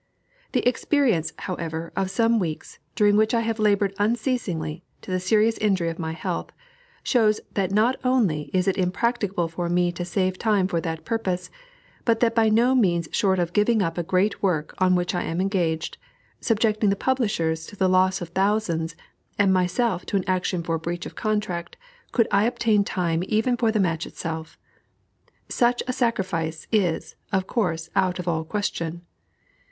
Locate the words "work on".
14.41-14.95